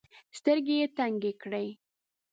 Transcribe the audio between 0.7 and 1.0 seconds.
یې